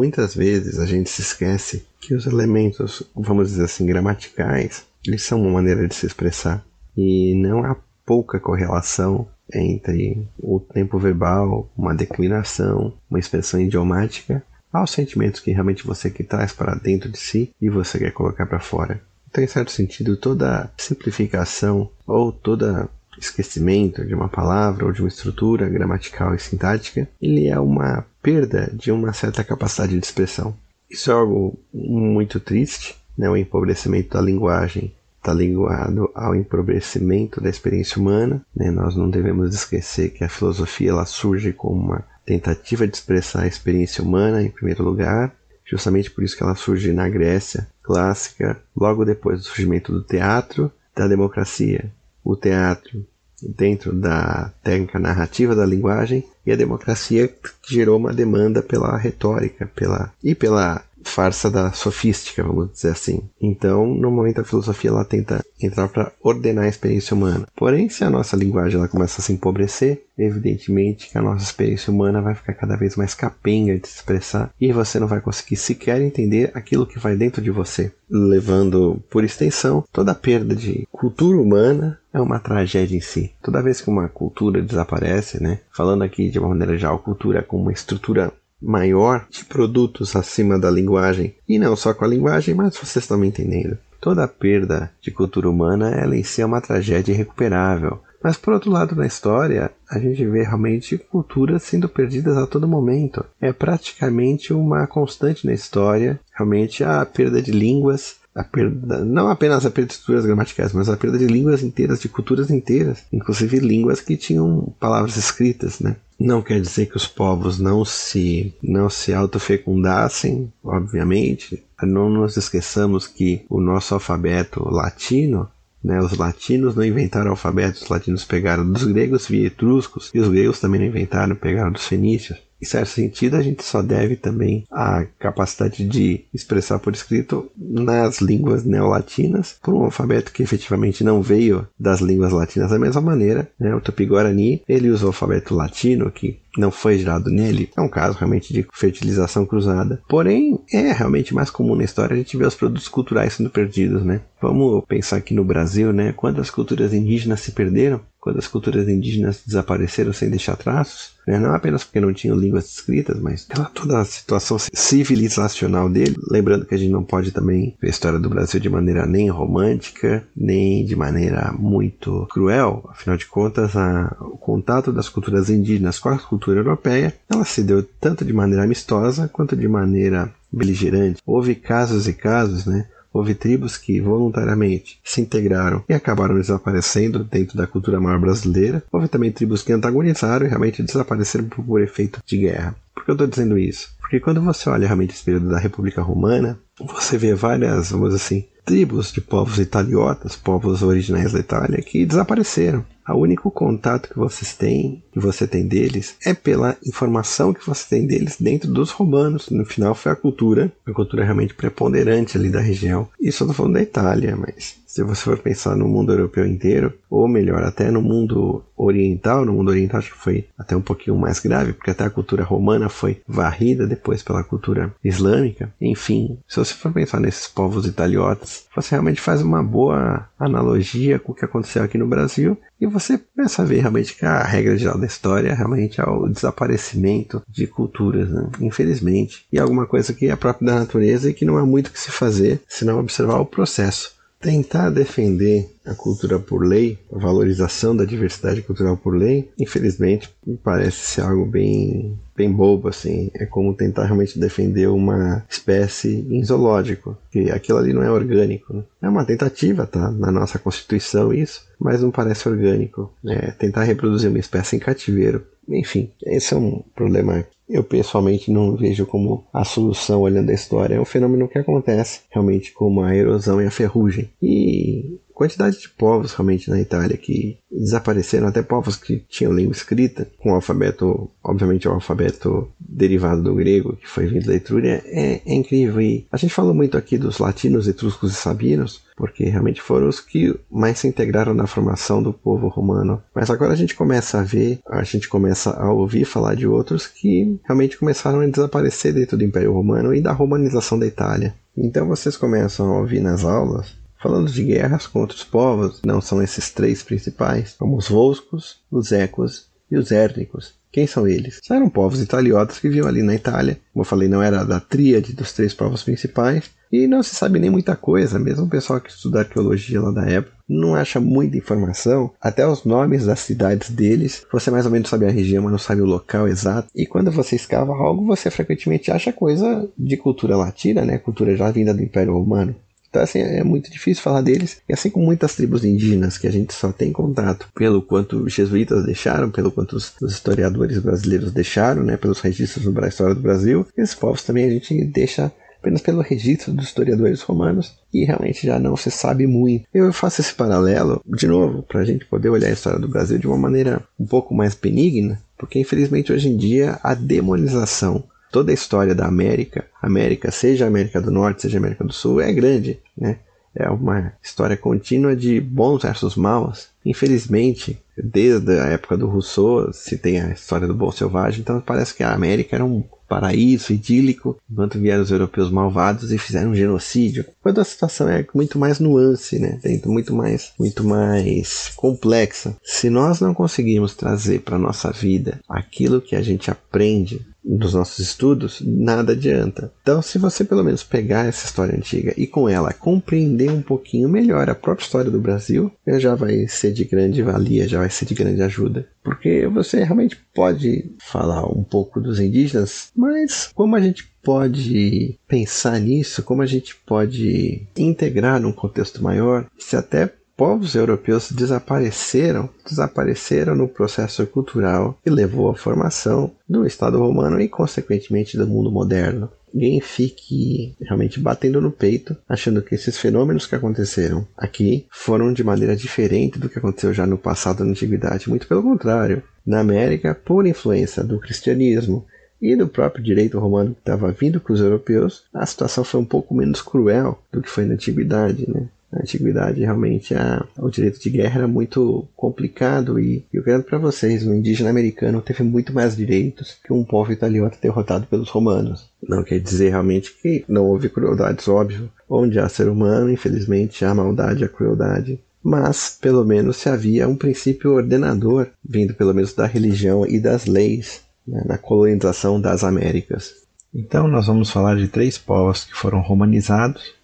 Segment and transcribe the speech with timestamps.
[0.00, 5.42] muitas vezes a gente se esquece que os elementos, vamos dizer assim, gramaticais, eles são
[5.42, 6.64] uma maneira de se expressar.
[6.96, 7.76] E não há
[8.06, 14.42] pouca correlação entre o tempo verbal, uma declinação, uma expressão idiomática,
[14.72, 18.46] aos sentimentos que realmente você que traz para dentro de si e você quer colocar
[18.46, 19.02] para fora.
[19.28, 22.88] Então, em certo sentido, toda simplificação ou toda
[23.24, 28.70] esquecimento de uma palavra ou de uma estrutura gramatical e sintática, ele é uma perda
[28.72, 30.54] de uma certa capacidade de expressão.
[30.90, 33.28] Isso é algo muito triste, né?
[33.28, 38.44] o empobrecimento da linguagem está ligado ao empobrecimento da experiência humana.
[38.56, 38.70] Né?
[38.70, 43.46] Nós não devemos esquecer que a filosofia ela surge como uma tentativa de expressar a
[43.46, 45.34] experiência humana, em primeiro lugar,
[45.64, 50.70] justamente por isso que ela surge na Grécia clássica, logo depois do surgimento do teatro,
[50.94, 51.90] da democracia.
[52.24, 53.06] O teatro
[53.42, 57.32] dentro da técnica narrativa da linguagem e a democracia
[57.66, 63.22] gerou uma demanda pela retórica pela, e pela farsa da sofística, vamos dizer assim.
[63.40, 67.46] Então, no momento a filosofia ela tenta entrar para ordenar a experiência humana.
[67.54, 71.92] Porém, se a nossa linguagem ela começa a se empobrecer, evidentemente que a nossa experiência
[71.92, 75.56] humana vai ficar cada vez mais capenga de se expressar e você não vai conseguir
[75.56, 80.86] sequer entender aquilo que vai dentro de você, levando por extensão toda a perda de
[80.90, 83.32] cultura humana é uma tragédia em si.
[83.42, 85.60] Toda vez que uma cultura desaparece, né?
[85.70, 90.70] Falando aqui de uma maneira geral, cultura como uma estrutura maior de produtos acima da
[90.70, 91.34] linguagem.
[91.48, 93.78] E não só com a linguagem, mas vocês estão me entendendo.
[94.00, 98.00] Toda perda de cultura humana ela em si é uma tragédia irrecuperável.
[98.22, 102.68] Mas por outro lado na história, a gente vê realmente culturas sendo perdidas a todo
[102.68, 103.24] momento.
[103.40, 109.66] É praticamente uma constante na história, realmente a perda de línguas, a perda, não apenas
[109.66, 113.58] a perda de estruturas gramaticais, mas a perda de línguas inteiras, de culturas inteiras, inclusive
[113.58, 115.96] línguas que tinham palavras escritas, né?
[116.18, 121.64] Não quer dizer que os povos não se não se autofecundassem, obviamente.
[121.82, 125.48] Não nos esqueçamos que o nosso alfabeto latino
[125.82, 130.20] né, os latinos não inventaram o alfabeto, os latinos pegaram dos gregos via etruscos, e
[130.20, 132.38] os gregos também não inventaram, pegaram dos fenícios.
[132.60, 138.20] Em certo sentido, a gente só deve também a capacidade de expressar por escrito nas
[138.20, 143.50] línguas neolatinas por um alfabeto que efetivamente não veio das línguas latinas da mesma maneira.
[143.58, 143.74] Né?
[143.74, 148.18] O Tupi-Guarani ele usa o alfabeto latino, que não foi gerado nele, é um caso
[148.18, 150.00] realmente de fertilização cruzada.
[150.08, 154.04] Porém, é realmente mais comum na história a gente ver os produtos culturais sendo perdidos,
[154.04, 154.20] né?
[154.40, 156.12] Vamos pensar aqui no Brasil, né?
[156.12, 158.00] Quantas culturas indígenas se perderam?
[158.20, 161.12] Quantas culturas indígenas desapareceram sem deixar traços?
[161.26, 161.38] Né?
[161.38, 166.16] Não apenas porque não tinham línguas escritas, mas pela toda a situação civilizacional dele.
[166.30, 169.30] Lembrando que a gente não pode também ver a história do Brasil de maneira nem
[169.30, 172.86] romântica, nem de maneira muito cruel.
[172.90, 177.62] Afinal de contas, a, o contato das culturas indígenas com a cultura europeia, ela se
[177.62, 181.20] deu tanto de maneira amistosa quanto de maneira beligerante.
[181.26, 182.86] Houve casos e casos, né?
[183.12, 188.82] Houve tribos que voluntariamente se integraram e acabaram desaparecendo dentro da cultura maior brasileira.
[188.90, 192.74] Houve também tribos que antagonizaram e realmente desapareceram por, por efeito de guerra.
[192.94, 193.90] Por que eu estou dizendo isso?
[194.00, 198.46] Porque quando você olha realmente esse período da República Romana, você vê várias, vamos assim,
[198.70, 202.84] tribos de povos italiotas, povos originais da Itália, que desapareceram.
[203.08, 207.84] O único contato que vocês têm, que você tem deles, é pela informação que você
[207.88, 209.50] tem deles dentro dos romanos.
[209.50, 213.08] No final foi a cultura, a cultura realmente preponderante ali da região.
[213.20, 217.28] Isso eu falando da Itália, mas se você for pensar no mundo europeu inteiro, ou
[217.28, 221.38] melhor, até no mundo oriental, no mundo oriental acho que foi até um pouquinho mais
[221.38, 225.72] grave, porque até a cultura romana foi varrida depois pela cultura islâmica.
[225.80, 231.32] Enfim, se você for pensar nesses povos italiotas, você realmente faz uma boa analogia com
[231.32, 234.76] o que aconteceu aqui no Brasil e você começa a ver realmente que a regra
[234.76, 238.48] geral da história realmente é o desaparecimento de culturas, né?
[238.60, 239.46] infelizmente.
[239.52, 242.10] E alguma coisa que é própria da natureza e que não há muito que se
[242.10, 244.19] fazer senão observar o processo.
[244.40, 250.56] Tentar defender a cultura por lei, a valorização da diversidade cultural por lei, infelizmente me
[250.56, 253.30] parece ser algo bem, bem bobo assim.
[253.34, 258.72] É como tentar realmente defender uma espécie em zoológico, que aquilo ali não é orgânico.
[258.72, 258.82] Né?
[259.02, 260.10] É uma tentativa, tá?
[260.10, 263.12] Na nossa constituição isso, mas não parece orgânico.
[263.26, 265.44] É tentar reproduzir uma espécie em cativeiro.
[265.68, 270.96] Enfim, esse é um problema eu pessoalmente não vejo como a solução olhando a história.
[270.96, 274.28] É um fenômeno que acontece realmente como a erosão e a ferrugem.
[274.42, 280.28] E quantidade de povos realmente na Itália que desapareceram, até povos que tinham língua escrita,
[280.38, 285.40] com o alfabeto, obviamente o alfabeto derivado do grego, que foi vindo da Etrúria, é,
[285.46, 285.98] é incrível.
[285.98, 290.20] E a gente falou muito aqui dos latinos, etruscos e sabinos, porque realmente foram os
[290.20, 293.22] que mais se integraram na formação do povo romano.
[293.34, 297.06] Mas agora a gente começa a ver, a gente começa a ouvir falar de outros
[297.06, 301.54] que realmente começaram a desaparecer dentro do Império Romano e da romanização da Itália.
[301.74, 306.42] Então vocês começam a ouvir nas aulas falando de guerras com outros povos, não são
[306.42, 310.74] esses três principais, como os Volscos, os Ecos e os Érnicos.
[310.92, 311.60] Quem são eles?
[311.62, 313.78] São povos italiotas que viviam ali na Itália.
[313.92, 316.70] Como eu falei, não era da tríade dos três povos principais.
[316.90, 320.28] E não se sabe nem muita coisa, mesmo o pessoal que estuda arqueologia lá da
[320.28, 322.32] época não acha muita informação.
[322.40, 325.78] Até os nomes das cidades deles, você mais ou menos sabe a região, mas não
[325.78, 326.88] sabe o local exato.
[326.94, 331.18] E quando você escava algo, você frequentemente acha coisa de cultura latina, né?
[331.18, 332.74] Cultura já vinda do Império Romano.
[333.10, 334.80] Então, assim, é muito difícil falar deles.
[334.88, 338.52] E assim como muitas tribos indígenas que a gente só tem contato pelo quanto os
[338.52, 343.86] jesuítas deixaram, pelo quanto os, historiadores brasileiros deixaram, né, pelos registros da história do Brasil,
[343.96, 348.78] esses povos também a gente deixa apenas pelo registro dos historiadores romanos e realmente já
[348.78, 349.86] não se sabe muito.
[349.92, 353.38] Eu faço esse paralelo, de novo, para a gente poder olhar a história do Brasil
[353.38, 358.70] de uma maneira um pouco mais benigna, porque infelizmente hoje em dia a demonização toda
[358.70, 362.98] a história da América, América, seja América do Norte, seja América do Sul, é grande,
[363.16, 363.38] né?
[363.74, 366.88] É uma história contínua de bons versus maus.
[367.06, 372.14] Infelizmente, desde a época do Rousseau, se tem a história do bom selvagem, então parece
[372.14, 376.74] que a América era um paraíso idílico, enquanto vieram os europeus malvados e fizeram um
[376.74, 377.44] genocídio.
[377.62, 379.78] Quando a situação é muito mais nuance, né?
[380.04, 382.76] muito mais, muito mais complexa.
[382.82, 388.18] Se nós não conseguirmos trazer para nossa vida aquilo que a gente aprende dos nossos
[388.18, 389.92] estudos, nada adianta.
[390.02, 394.28] Então, se você pelo menos pegar essa história antiga e com ela compreender um pouquinho
[394.28, 398.24] melhor a própria história do Brasil, já vai ser de grande valia, já vai ser
[398.24, 399.06] de grande ajuda.
[399.22, 405.98] Porque você realmente pode falar um pouco dos indígenas, mas como a gente pode pensar
[406.00, 413.74] nisso, como a gente pode integrar num contexto maior, se até povos europeus desapareceram, desapareceram
[413.74, 419.50] no processo cultural que levou à formação do Estado romano e, consequentemente, do mundo moderno.
[419.72, 425.64] Ninguém fique realmente batendo no peito, achando que esses fenômenos que aconteceram aqui foram de
[425.64, 428.50] maneira diferente do que aconteceu já no passado na antiguidade.
[428.50, 429.42] Muito pelo contrário.
[429.64, 432.26] Na América, por influência do cristianismo,
[432.60, 436.26] e do próprio direito romano que estava vindo com os europeus, a situação foi um
[436.26, 438.86] pouco menos cruel do que foi na antiguidade, né?
[439.12, 443.98] Na antiguidade, realmente, a, o direito de guerra era muito complicado e eu garanto para
[443.98, 449.10] vocês, o indígena americano teve muito mais direitos que um povo italiano derrotado pelos romanos.
[449.20, 452.08] Não quer dizer realmente que não houve crueldades, óbvio.
[452.28, 455.40] Onde há ser humano, infelizmente, há maldade, há crueldade.
[455.62, 460.66] Mas, pelo menos, se havia um princípio ordenador, vindo pelo menos da religião e das
[460.66, 463.54] leis, né, na colonização das Américas.
[463.92, 467.19] Então, nós vamos falar de três povos que foram romanizados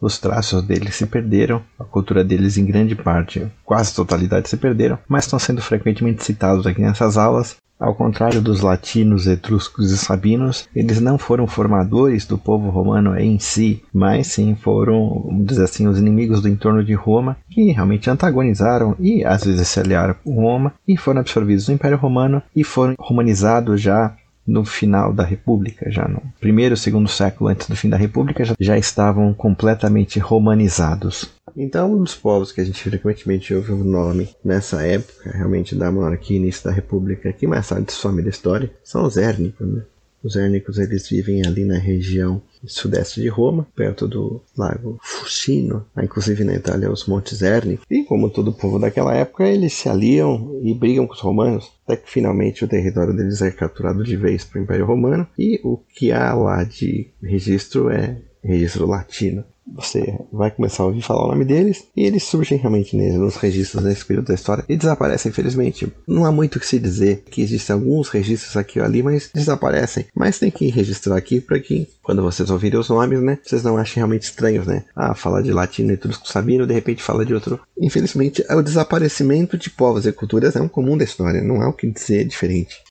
[0.00, 4.98] os traços deles se perderam, a cultura deles em grande parte, quase totalidade se perderam,
[5.08, 7.56] mas estão sendo frequentemente citados aqui nessas aulas.
[7.78, 13.38] Ao contrário dos latinos, etruscos e sabinos, eles não foram formadores do povo romano em
[13.38, 18.10] si, mas sim foram, vamos dizer assim, os inimigos do entorno de Roma, que realmente
[18.10, 22.64] antagonizaram e às vezes se aliaram com Roma e foram absorvidos no Império Romano e
[22.64, 24.12] foram romanizados já
[24.48, 28.54] no final da República, já no primeiro, segundo século antes do fim da República, já,
[28.58, 31.30] já estavam completamente romanizados.
[31.54, 35.92] Então, um dos povos que a gente frequentemente ouve o nome nessa época, realmente da
[35.92, 39.82] monarquia início da República, que mais tarde some da história, são os érnicos, né?
[40.22, 46.42] Os érnicos eles vivem ali na região sudeste de Roma, perto do lago Fucino, inclusive
[46.44, 47.78] na Itália os Montes Erni.
[47.90, 51.96] E como todo povo daquela época, eles se aliam e brigam com os romanos, até
[51.96, 55.26] que finalmente o território deles é capturado de vez para o Império Romano.
[55.38, 61.02] E o que há lá de registro é registro latino você vai começar a ouvir
[61.02, 64.76] falar o nome deles e eles surgem realmente nos registros nesse período da história e
[64.76, 65.92] desaparecem, infelizmente.
[66.06, 69.30] Não há muito o que se dizer, que existem alguns registros aqui ou ali, mas
[69.32, 70.06] desaparecem.
[70.14, 73.76] Mas tem que registrar aqui para que, quando vocês ouvirem os nomes, né, vocês não
[73.76, 74.84] achem realmente estranhos, né?
[74.94, 77.60] Ah, falar de latino e etrusco sabino, de repente fala de outro.
[77.78, 81.72] Infelizmente, o desaparecimento de povos e culturas é um comum da história, não há o
[81.72, 82.82] que dizer diferente.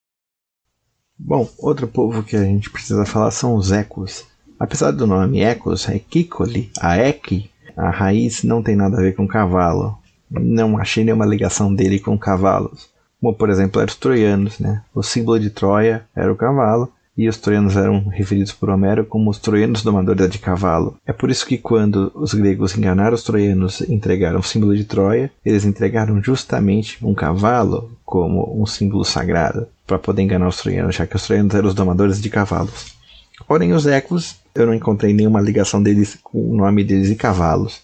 [1.19, 4.23] Bom, outro povo que a gente precisa falar são os ecos.
[4.59, 9.27] Apesar do nome Ecos, Equicoli, a Equi, a raiz não tem nada a ver com
[9.27, 9.97] cavalo.
[10.29, 12.89] Não achei nenhuma ligação dele com cavalos.
[13.21, 14.59] Como, por exemplo, eram os troianos.
[14.59, 14.81] Né?
[14.93, 19.31] O símbolo de Troia era o cavalo e os troianos eram referidos por Homero como
[19.31, 20.97] os troianos domadores de cavalo.
[21.05, 24.83] É por isso que quando os gregos enganaram os troianos e entregaram o símbolo de
[24.83, 30.95] Troia, eles entregaram justamente um cavalo como um símbolo sagrado para poder enganar os troianos,
[30.95, 32.96] já que os troianos eram os domadores de cavalos.
[33.45, 37.81] Porém, os ecos, eu não encontrei nenhuma ligação deles com o nome deles e cavalos.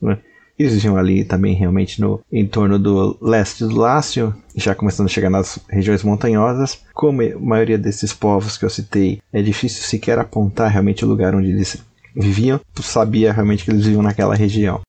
[0.00, 0.18] Né?
[0.58, 5.28] Eles viviam ali também realmente no entorno do leste do Lácio, já começando a chegar
[5.28, 6.78] nas regiões montanhosas.
[6.94, 11.34] Como a maioria desses povos que eu citei, é difícil sequer apontar realmente o lugar
[11.34, 11.76] onde eles
[12.14, 14.80] viviam, sabia realmente que eles viviam naquela região.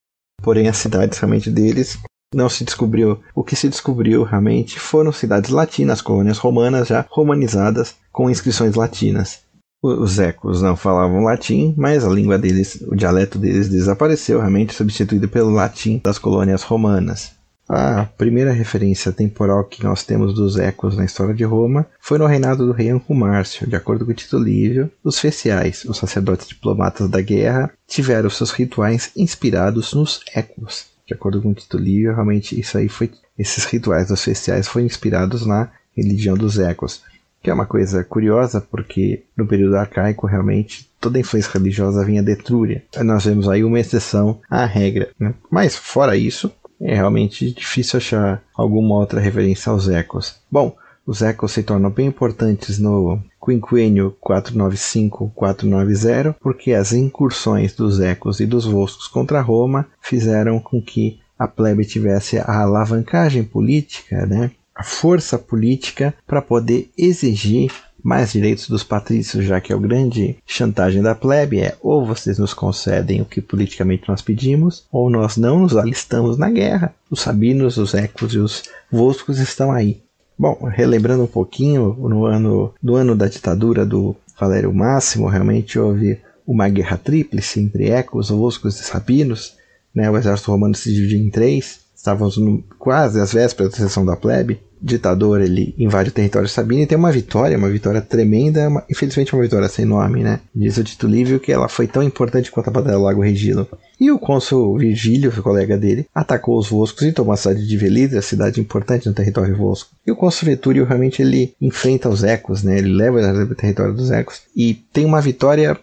[0.43, 1.97] Porém, as cidades realmente deles
[2.33, 3.19] não se descobriu.
[3.33, 9.44] O que se descobriu realmente foram cidades latinas, colônias romanas já romanizadas com inscrições latinas.
[9.85, 15.27] Os ecos não falavam latim, mas a língua deles, o dialeto deles desapareceu, realmente substituído
[15.27, 17.33] pelo latim das colônias romanas.
[17.69, 22.25] A primeira referência temporal que nós temos dos ecos na história de Roma foi no
[22.25, 23.67] reinado do rei Anco Márcio.
[23.67, 29.11] De acordo com Tito Livio, os feciais, os sacerdotes diplomatas da guerra, tiveram seus rituais
[29.15, 30.87] inspirados nos ecos.
[31.07, 35.45] De acordo com Tito Livio, realmente isso aí foi esses rituais dos feciais foram inspirados
[35.45, 37.01] na religião dos ecos
[37.45, 42.31] que é uma coisa curiosa porque no período arcaico realmente toda influência religiosa vinha de
[42.31, 42.83] Etrúria.
[43.03, 45.11] Nós vemos aí uma exceção à regra.
[45.19, 45.35] Né?
[45.51, 50.37] Mas fora isso, é realmente difícil achar alguma outra referência aos ecos.
[50.51, 50.75] Bom,
[51.05, 58.47] os ecos se tornam bem importantes no quinquênio 495-490 porque as incursões dos ecos e
[58.47, 64.49] dos volscos contra Roma fizeram com que a plebe tivesse a alavancagem política, né?
[64.75, 67.71] A força política para poder exigir
[68.03, 72.37] mais direitos dos patrícios, já que é o grande chantagem da plebe é ou vocês
[72.37, 76.93] nos concedem o que politicamente nós pedimos, ou nós não nos alistamos na guerra.
[77.09, 80.03] Os sabinos, os ecos e os volscos estão aí.
[80.37, 86.19] Bom, relembrando um pouquinho, no ano, do ano da ditadura do Valério Máximo, realmente houve
[86.45, 89.55] uma guerra tríplice entre ecos, volscos e sabinos.
[89.95, 90.11] Né?
[90.11, 91.79] O exército romano se dividiu em três.
[92.05, 96.83] Estávamos no, quase às vésperas da sessão da plebe ditador ele invade o território sabino
[96.83, 100.39] e tem uma vitória, uma vitória tremenda, uma, infelizmente uma vitória sem nome, né?
[100.53, 103.67] Diz o Tito Livio que ela foi tão importante quanto a Batalha do Lago Regilo.
[103.99, 107.77] E o cônsul Virgílio, o colega dele, atacou os Voscos e tomou a cidade de
[107.77, 109.89] Velidra, cidade importante no território Vosco.
[110.05, 112.77] E o cônsul Vetúrio realmente ele enfrenta os Ecos, né?
[112.77, 115.79] Ele leva o território dos Ecos e tem uma vitória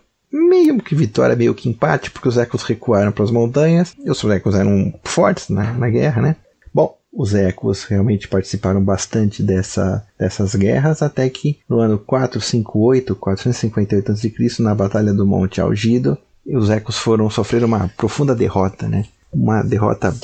[0.72, 4.22] meio que vitória, meio que empate, porque os Ecos recuaram para as montanhas e os
[4.24, 6.36] Ecos eram fortes né, na guerra, né?
[6.72, 14.12] Bom, os ecos realmente participaram bastante dessa, dessas guerras, até que no ano 458, 458
[14.12, 19.04] a.C., na Batalha do Monte Algido, os ecos foram sofrer uma profunda derrota, né?
[19.30, 20.14] Uma derrota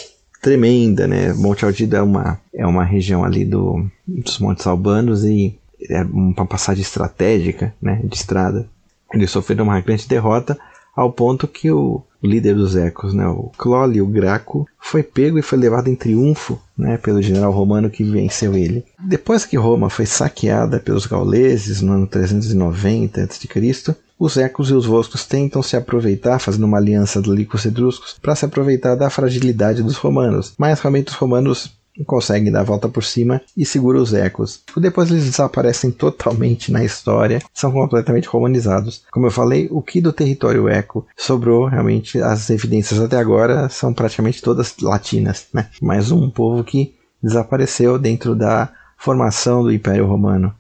[0.41, 1.33] tremenda, né?
[1.35, 5.59] Monte Algido é uma, é uma região ali do, dos Montes Albanos e
[5.91, 8.01] é uma passagem estratégica, né?
[8.03, 8.67] De estrada.
[9.13, 10.59] Eles sofreram uma grande derrota
[10.95, 15.57] ao ponto que o líder dos Ecos, né, o Clólio Graco, foi pego e foi
[15.57, 18.85] levado em triunfo né, pelo general romano que venceu ele.
[18.99, 24.85] Depois que Roma foi saqueada pelos gauleses no ano 390 a.C., os ecos e os
[24.85, 29.09] voscos tentam se aproveitar, fazendo uma aliança ali com os etruscos, para se aproveitar da
[29.09, 30.55] fragilidade dos romanos.
[30.59, 34.63] Mas realmente os romanos conseguem dar a volta por cima e segura os ecos.
[34.77, 39.05] Depois eles desaparecem totalmente na história, são completamente romanizados.
[39.11, 43.93] Como eu falei, o que do território eco sobrou realmente, as evidências até agora são
[43.93, 45.69] praticamente todas latinas, né?
[45.83, 50.55] Mais um povo que desapareceu dentro da formação do Império Romano.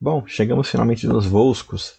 [0.00, 1.94] Bom, chegamos finalmente nos Volscos,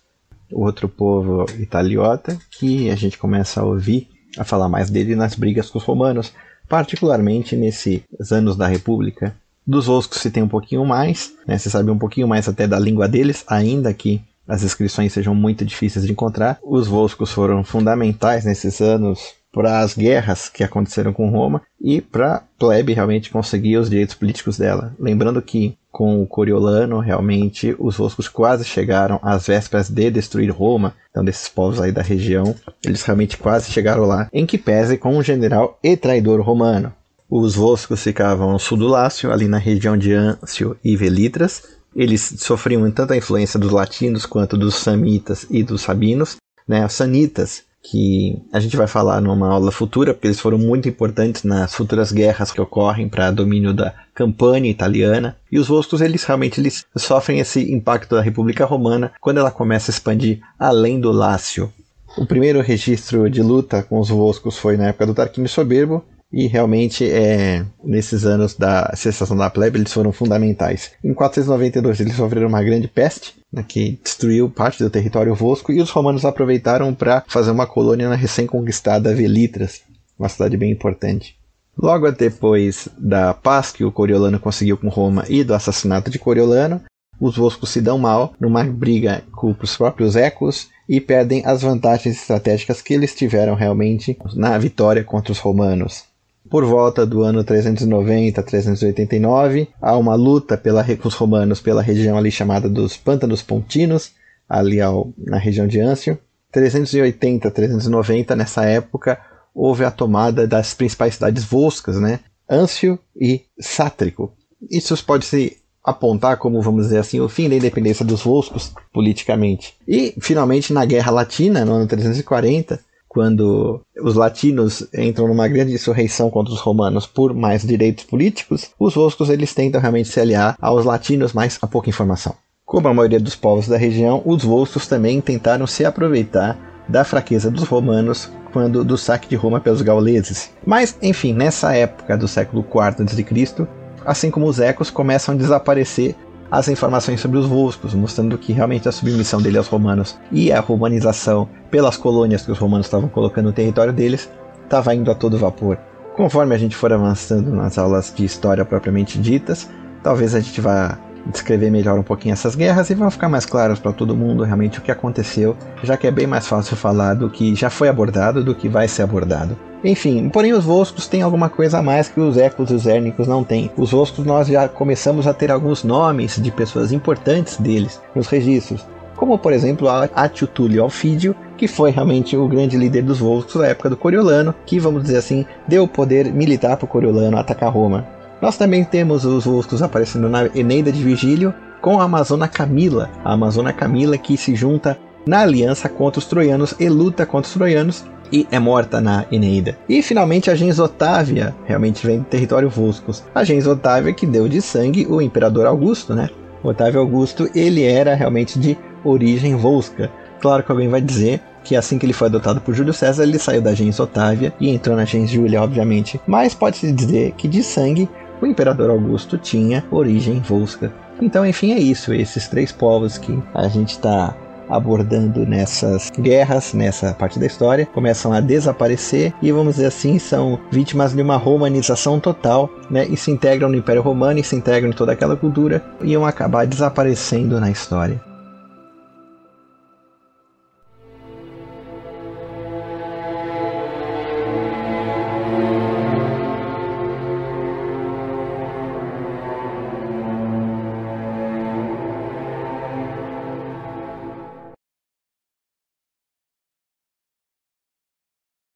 [0.51, 4.07] outro povo italiota, que a gente começa a ouvir
[4.37, 6.31] a falar mais dele nas brigas com os romanos,
[6.69, 9.35] particularmente nesses anos da República.
[9.65, 12.79] Dos Oscos se tem um pouquinho mais, né, se sabe um pouquinho mais até da
[12.79, 16.57] língua deles, ainda que as inscrições sejam muito difíceis de encontrar.
[16.63, 22.43] Os Volscos foram fundamentais nesses anos para as guerras que aconteceram com Roma e para
[22.57, 24.93] plebe realmente conseguir os direitos políticos dela.
[24.99, 30.93] Lembrando que com o Coriolano, realmente os Voscos quase chegaram às vésperas de destruir Roma,
[31.09, 35.17] então desses povos aí da região, eles realmente quase chegaram lá, em que pese com
[35.17, 36.93] um general e traidor romano.
[37.29, 41.63] Os Voscos ficavam no sul do Lácio, ali na região de Ancio e Velitras.
[41.95, 46.37] Eles sofriam tanto a influência dos latinos quanto dos samitas e dos sabinos.
[46.67, 46.83] Né?
[46.83, 51.43] Os sanitas que a gente vai falar numa aula futura, porque eles foram muito importantes
[51.43, 55.37] nas futuras guerras que ocorrem para domínio da campanha italiana.
[55.51, 59.91] E os Voscos, eles realmente eles sofrem esse impacto da República Romana quando ela começa
[59.91, 61.71] a expandir além do Lácio.
[62.17, 66.47] O primeiro registro de luta com os Voscos foi na época do Tarquínio Soberbo, e
[66.47, 70.91] realmente é, nesses anos da cessação da plebe eles foram fundamentais.
[71.03, 75.81] Em 492 eles sofreram uma grande peste né, que destruiu parte do território Vosco e
[75.81, 79.81] os romanos aproveitaram para fazer uma colônia na recém-conquistada Velitras,
[80.17, 81.35] uma cidade bem importante.
[81.77, 86.81] Logo depois da paz que o Coriolano conseguiu com Roma e do assassinato de Coriolano,
[87.19, 92.15] os Voscos se dão mal numa briga com os próprios Ecos e perdem as vantagens
[92.15, 96.08] estratégicas que eles tiveram realmente na vitória contra os romanos.
[96.49, 102.31] Por volta do ano 390 389, há uma luta pela, os romanos pela região ali
[102.31, 104.11] chamada dos Pântanos Pontinos,
[104.47, 106.17] ali ao, na região de Ancio.
[106.51, 109.19] 380 390, nessa época,
[109.53, 112.19] houve a tomada das principais cidades volscas, né?
[112.49, 114.33] Ancio e Sátrico.
[114.71, 119.75] Isso pode se apontar como, vamos dizer assim, o fim da independência dos volscos politicamente.
[119.87, 122.79] E, finalmente, na Guerra Latina, no ano 340,
[123.09, 128.93] quando os latinos entram numa grande insurreição contra os romanos por mais direitos políticos, os
[128.93, 132.35] volscos eles tentam realmente se aliar aos latinos, mas há pouca informação.
[132.63, 137.49] Como a maioria dos povos da região, os volscos também tentaram se aproveitar da fraqueza
[137.49, 140.51] dos romanos quando do saque de Roma pelos gauleses.
[140.65, 143.67] Mas, enfim, nessa época do século IV a.C.,
[144.05, 146.15] assim como os ecos começam a desaparecer
[146.51, 150.59] as informações sobre os Volscos, mostrando que realmente a submissão dele aos romanos e a
[150.59, 154.29] romanização pelas colônias que os romanos estavam colocando no território deles
[154.63, 155.77] estava indo a todo vapor.
[156.15, 159.69] Conforme a gente for avançando nas aulas de história propriamente ditas,
[160.03, 160.97] talvez a gente vá
[161.29, 164.79] descrever melhor um pouquinho essas guerras e vão ficar mais claros para todo mundo realmente
[164.79, 168.43] o que aconteceu, já que é bem mais fácil falar do que já foi abordado
[168.43, 169.57] do que vai ser abordado.
[169.83, 173.27] Enfim, porém os Voscos têm alguma coisa a mais que os Ecos e os Érnicos
[173.27, 173.71] não têm.
[173.77, 178.85] Os Voscos nós já começamos a ter alguns nomes de pessoas importantes deles nos registros,
[179.15, 183.67] como por exemplo Atio Túlio Alfídio, que foi realmente o grande líder dos Voscos da
[183.67, 188.18] época do Coriolano, que vamos dizer assim, deu poder militar para o Coriolano atacar Roma.
[188.41, 193.33] Nós também temos os Voscos aparecendo na Eneida de Vigílio com a Amazona Camila, a
[193.33, 198.05] Amazona Camila que se junta na aliança contra os troianos e luta contra os troianos
[198.31, 199.77] e é morta na Eneida.
[199.87, 203.23] E finalmente a gens Otávia realmente vem do território Voscos.
[203.35, 206.29] A gens Otávia que deu de sangue o imperador Augusto, né?
[206.63, 210.11] O Otávio Augusto, ele era realmente de origem volsca.
[210.39, 213.37] Claro que alguém vai dizer que assim que ele foi adotado por Júlio César, ele
[213.37, 216.19] saiu da gens Otávia e entrou na gens Júlia, obviamente.
[216.25, 218.09] Mas pode-se dizer que de sangue
[218.41, 220.91] o imperador Augusto tinha origem volsca.
[221.21, 222.13] Então, enfim, é isso.
[222.13, 224.35] Esses três povos que a gente está
[224.69, 230.59] abordando nessas guerras, nessa parte da história, começam a desaparecer e, vamos dizer assim, são
[230.71, 233.05] vítimas de uma romanização total, né?
[233.07, 236.25] E se integram no Império Romano e se integram em toda aquela cultura e iam
[236.25, 238.28] acabar desaparecendo na história.